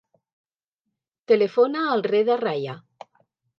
[1.33, 2.77] Telefona al Reda Raya.